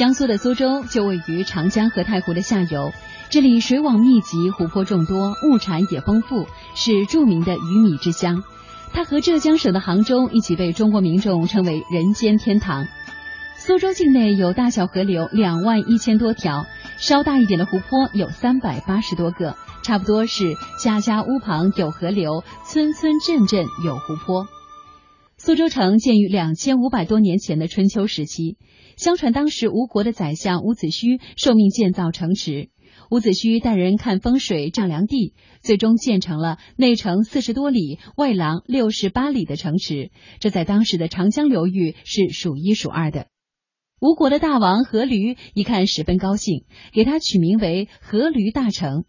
[0.00, 2.90] 江苏的苏州就位于长江和太湖的下游，
[3.28, 8.42] 这里水网密集，湖泊众多，物产也丰富，是著名的鱼米之乡。
[8.94, 12.86] 它和浙江省的杭州一起被中国民众称为“人间天堂”。
[13.58, 16.64] 苏州境内有大小河流两万一千多条，
[16.96, 24.46] 稍大一点的湖泊有三百八十多个，差不多是家家屋旁有河流，村村镇镇有湖泊。
[25.42, 28.58] 苏州城建于两千五百多年前的春秋时期。
[28.98, 32.68] 相传当时吴国的宰相伍子胥受命建造城池，
[33.10, 40.10] 伍子胥带人看风水、丈量地，最终建成了内城四十多里、外廊六十八里的城池。
[40.40, 43.28] 这在当时的长江流域是数一数二的。
[43.98, 49.04] 吴国的大王阖闾一看十分高兴，给他取名为阖闾大城。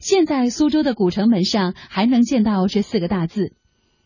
[0.00, 3.54] 现在苏州的古城门上还能见到这四个大字。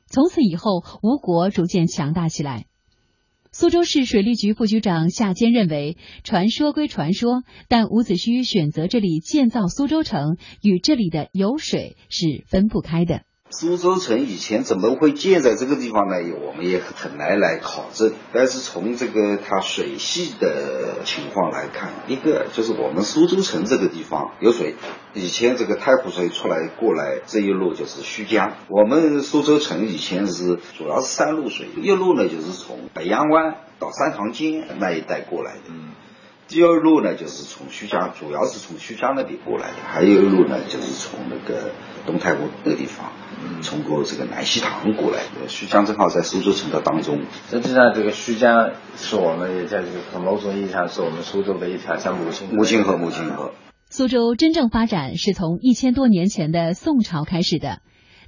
[0.08, 2.66] 从此以后，吴国逐渐强大起来。
[3.52, 13.25] 苏州市水利局副局长夏坚认为，传说归传说，但伍子胥选择这里建造苏州城，与这里的有水是分不开的。
[13.48, 16.20] 苏州城以前怎么会建在这个地方呢？
[16.20, 18.12] 也我们也很难来考证。
[18.32, 24.74] 但是从这个它水系的情况来看，一个就是我们苏州城这个地方有水，
[25.14, 28.54] 以前这个太湖水出来过来这一路就是胥江。
[28.68, 35.72] 我们苏州城以前是主要是三路水，一路呢就是从北洋湾到三塘尖那一带过来的。
[36.48, 41.70] 第二路呢，就是从胥江，主要是从胥江那边过来的；还有一路呢，就是从那个
[42.06, 43.10] 东太湖那个地方，
[43.62, 45.48] 通过这个南溪塘过来的。
[45.48, 47.20] 徐江正好在苏州城的当中。
[47.50, 53.52] 实际上，这个徐江是我们也在这个从某种意义上是我们苏州的一条像母亲母亲河，母亲河。
[53.88, 57.80] 苏州真正发展是从一千多年前的宋朝开始的，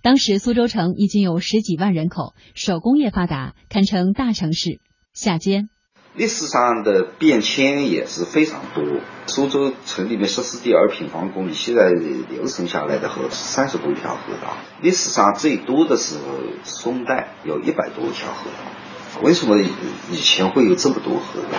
[0.02, 4.80] 当时苏州城已经有十几万人口，手工业发达，堪称大城市。
[5.12, 5.69] 下间。
[6.19, 8.83] 历史上的变迁也是非常多。
[9.28, 14.56] 苏州城里面十四点二平方公里，现在留存下来的河三十多条河道。
[14.81, 16.22] 历史上最多的时候，
[16.65, 19.22] 宋代有一百多条河道。
[19.22, 19.60] 为什么
[20.10, 21.59] 以前会有这么多河道？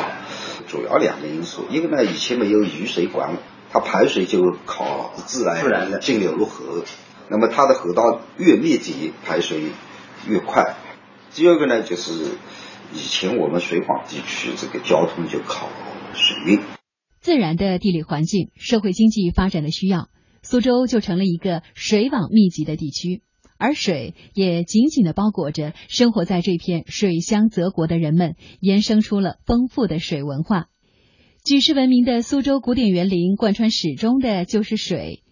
[0.68, 3.38] 主要两个因素，一个呢，以前没有雨水管，
[3.72, 6.84] 它排水就靠自然的径流入河，
[7.30, 9.72] 那么它的河道越密集，排水
[10.28, 10.76] 越快。
[11.34, 12.12] 第二个呢，就是。
[12.92, 15.70] 以前我们水网地区这个交通就靠
[16.14, 16.60] 水运，
[17.20, 20.10] 自然的地理环境、社会经济发展的需要，
[20.42, 23.22] 苏州就成了一个水网密集的地区，
[23.60, 30.66] 而水也紧紧的包裹着生活在这片水乡泽国的人们，衍生出了丰富的水文化。
[31.46, 35.24] 举世闻名的苏州古典园林，贯穿始终的就是水。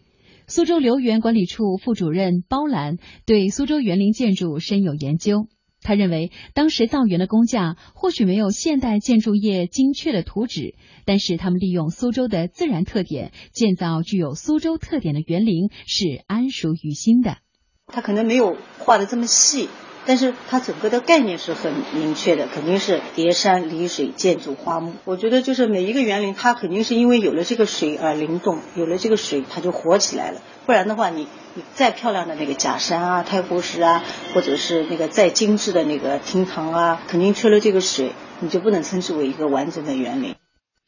[0.45, 5.47] 苏州留园管理处副主任包兰对苏州园林建筑深有研究。
[5.81, 17.37] 他认为，当时造园的工匠或许没有现代建筑业精确的图纸，但是他们利用苏州的自然特点，建造具有苏州特点的园林是安熟于心的。
[17.85, 19.69] 他可能没有画的这么细，
[20.07, 24.93] 但是它整个的概念是很明确的，肯定是叠山离水建筑花木。
[25.05, 30.41] 我觉得就是每一个园林，它肯定是因为有了这个水而灵动，有了这个水，它就活起来了。
[30.65, 31.63] 不然的话，你你。
[31.75, 34.03] 再漂亮的那个假山啊、太湖石啊，
[34.33, 40.35] 或者是那个再精致的那个厅堂啊，肯定缺了这个水，你就不能称之为一个完整的园林。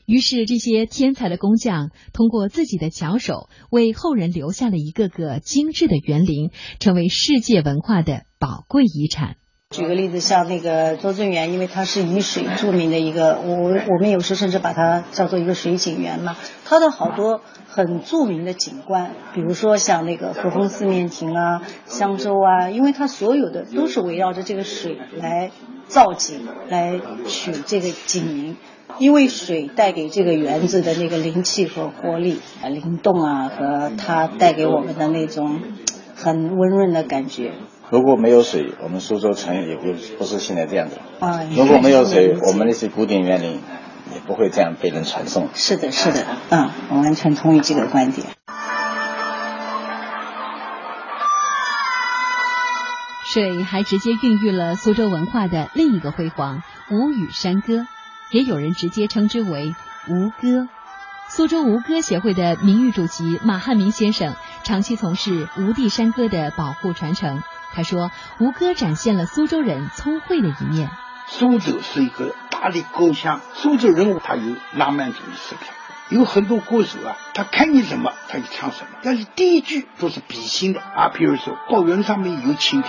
[0.10, 6.50] 于是，这些天才的工匠通过自己的巧手，为后人留下了一个个精致的园林，
[6.80, 9.36] 成为世界文化的宝贵遗产。
[9.70, 16.36] 举个例子，像那个周正园，因为它是以水著名的一个，我我们有时甚至把它叫做一个水景园嘛。
[16.66, 25.52] 它的好多很著名的景观，比如说像那个和风四面亭啊、香洲啊，因为它所有的都是围绕着这个水来
[25.88, 28.58] 造景、来取这个景名。
[28.98, 35.62] 因为水带给这个园子的那个灵气和活力啊、灵动啊，和它带给我们的那种
[36.16, 37.52] 很温润的感觉。
[37.92, 41.26] 如果没有水，我们苏州城也不不是现在这样的。
[41.26, 43.54] 啊，如果没有水，我们那些古典园林
[44.14, 45.50] 也不会这样被人传颂。
[45.56, 48.28] 是的，是的，嗯，我完全同意这个观点。
[53.26, 56.62] 水还直接孕育了苏州文化的另一个辉煌——
[56.92, 57.88] 吴语山歌，
[58.32, 59.74] 也有人直接称之为
[60.08, 60.68] 吴歌。
[61.28, 67.42] 苏州吴歌协会的名誉主席马汉民先生长期从事吴地山歌的保护传承。
[67.74, 70.90] 他说：“吴歌展现了苏州人聪慧的一面。
[71.28, 75.74] 苏州是一个大的故乡，苏州人物他有浪漫主义色彩，
[76.16, 81.10] 有很多歌手啊，他看见什么他就唱什么，但是第一句都是比心的啊。
[81.14, 82.84] 比如说《高原上面有蜻蜓》。”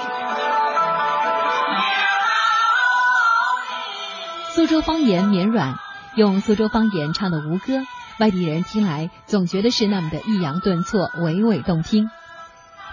[4.54, 5.76] 苏州方言绵软，
[6.16, 7.78] 用苏州方言唱的《吴歌》，
[8.18, 12.10] 外地人听来总觉得是那么的抑扬顿挫、娓娓动听。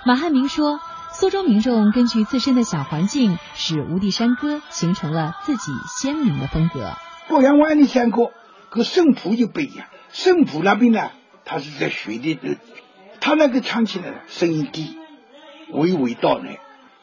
[0.06, 0.80] 马汉明说，
[1.20, 6.94] 苏州民众根据自身的小环境，使《吴地山歌》形成了自己鲜明的风格。
[7.28, 8.32] 鄱阳湾的山歌
[8.70, 11.10] 跟胜浦就不一样，胜浦那边呢，
[11.44, 12.42] 它是在水里头，
[13.20, 14.96] 它那个唱起来声音低，
[15.72, 16.60] 娓娓道来；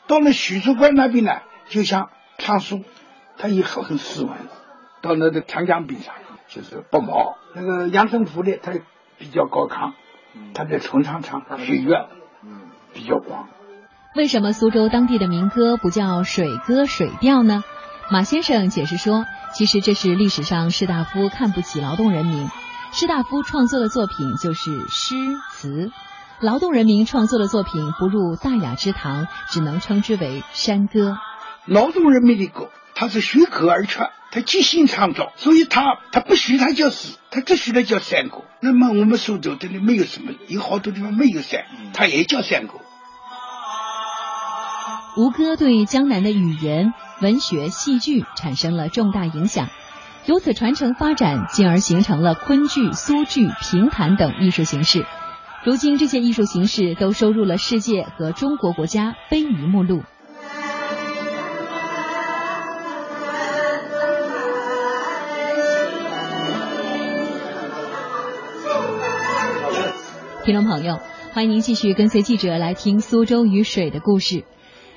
[0.07, 2.85] 到了许州关那边呢，就像唱书，
[3.37, 4.33] 它也很很斯文。
[5.03, 6.15] 到那个长江边上，
[6.47, 7.37] 就是不毛。
[7.53, 8.75] 那个杨振甫呢，他
[9.19, 9.93] 比较高亢，
[10.55, 12.07] 他在船上唱雪月，
[12.93, 13.49] 比较广。
[14.15, 17.65] 为什么苏州当地的民歌不叫水歌水调呢？
[18.13, 22.49] 马先生解释说，其实这是历史上士大夫看不起劳动人民，
[22.93, 25.17] 士大夫创作的作品就是诗
[25.53, 25.91] 词，
[26.39, 31.17] 劳动人民创作的作品不入大雅之堂，只能称之为山歌。
[31.67, 34.01] 劳动人民的歌，它是随口而出。
[34.31, 38.45] 他即兴创造，所以他他不许他叫诗，他只许他叫山歌。
[38.61, 42.75] 那么我们苏州这里没有什么，有好多地方没有山，他也叫山歌。
[45.17, 49.69] 吴歌对江南的语言、文学、戏剧产生了重大影响，
[50.27, 55.07] 由此传承发展，进而形成了昆剧、苏剧、评弹等艺术形式。
[55.65, 60.03] 如今这些艺术形式都收入了世界和中国国家非遗目录。
[70.45, 70.99] 听众朋友，
[71.33, 74.45] 欢迎您继续跟随记者来听苏州与水的故事。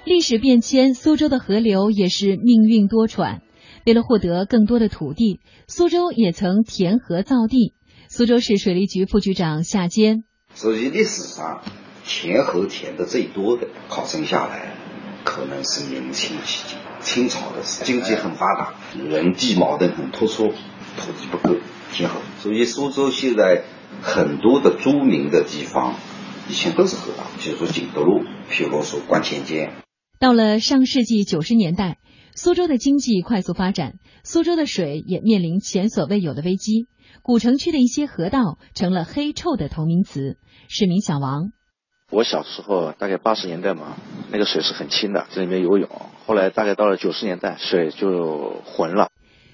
[0.07, 3.41] 历史变迁，苏州的河流也是命运多舛。
[3.85, 7.73] 为了获得更多的土地，苏州也曾填河造地。
[8.07, 10.23] 苏州市水利局副局长夏坚：
[10.53, 11.61] 所以历史上
[12.05, 14.77] 填河填的最多的，考证下来，
[15.25, 16.79] 可能是明清期间。
[17.01, 21.57] 清朝的时候，经济很发达，人地矛盾很突出，土地不够
[21.91, 22.21] 填河。
[22.39, 23.65] 所以苏州现在。
[24.01, 25.95] 很多的著名的地方
[26.49, 28.21] 以前都是河道，比如说景德路，
[28.51, 29.71] 譬如说观前街。
[30.19, 31.99] 到了上世纪九十年代，
[32.35, 36.87] 苏州的经济快速发展，苏州的水也面临前所未有的危机。
[37.21, 40.37] 古城区的一些河道成了黑臭的同名词。
[40.69, 41.51] 市民小王，
[42.11, 43.95] 我小时候大概八十年代嘛，
[44.31, 45.87] 那个水是很清的，在里面游泳。
[46.25, 49.11] 后来大概到了九十年代，水就浑了。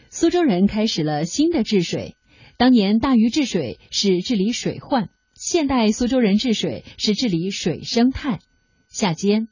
[0.09, 2.15] 苏州人开始了新的治水。
[2.57, 8.39] 当年大禹治水是治理水患，现代苏州人治水是治理水生态。
[8.87, 9.47] 下间，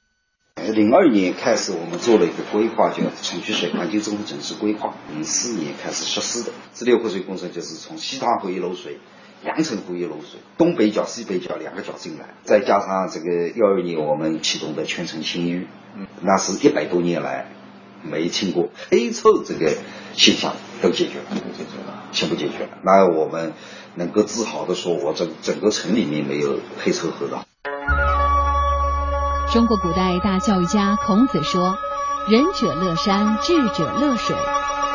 [0.55, 4.95] 零二年开始，我们做了一个规划，叫城区水环境综合整治规划。
[5.09, 8.99] 零四年开始实施的这六个水工程，就是从西塘湖一漏水，
[9.43, 15.65] 阳澄湖一漏水，东北角、西北角两个角进来，再加上这个幺二年我们启动的全城清淤，
[16.21, 17.47] 那是一百多年来
[18.03, 19.73] 没听过黑臭这个
[20.13, 22.09] 现象都解决了，都解决了。
[22.11, 23.53] 全部解决了，那我们
[23.95, 27.45] 能够自豪的说，我整整个城里面没有黑臭河道。
[29.51, 31.75] 中国古代大教育家孔子说
[32.29, 34.33] ：“仁者乐山，智者乐水。”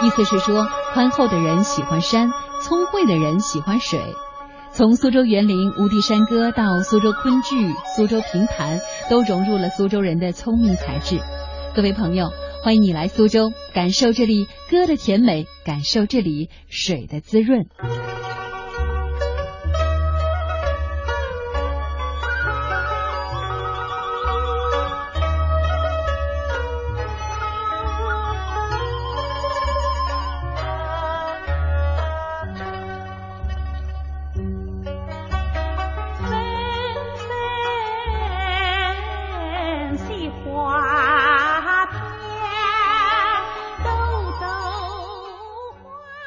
[0.02, 2.30] 意思是说，宽厚的人喜欢山，
[2.62, 4.00] 聪慧的人喜欢水。
[4.72, 8.80] 从苏州园林《无地山歌》到苏州昆剧、苏州评弹，
[9.10, 11.20] 都融入了苏州人的聪明才智。
[11.74, 12.30] 各位朋友。
[12.64, 17.66] 欢迎你来苏州，感受这里歌的甜美，感受这里水的滋润。